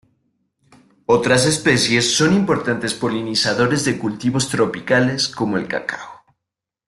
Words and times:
Otras 1.05 1.45
especies 1.45 2.15
son 2.17 2.33
importantes 2.33 2.95
polinizadores 2.95 3.85
de 3.85 3.99
cultivos 3.99 4.49
tropicales 4.49 5.27
como 5.27 5.57
el 5.57 5.67
cacao. 5.67 6.23